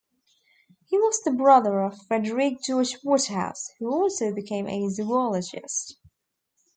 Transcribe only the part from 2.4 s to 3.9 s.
George Waterhouse,